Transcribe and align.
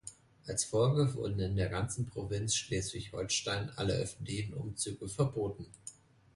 Als 0.47 0.63
Folge 0.63 1.13
wurden 1.13 1.39
in 1.41 1.55
der 1.55 1.69
ganzen 1.69 2.07
Provinz 2.07 2.55
Schleswig-Holstein 2.55 3.69
alle 3.75 3.93
öffentlichen 3.93 4.55
Umzüge 4.55 5.07
verboten. 5.07 5.67